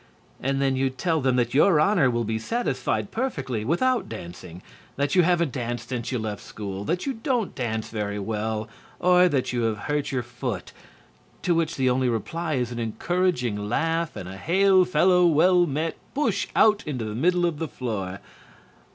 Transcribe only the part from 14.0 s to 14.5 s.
and a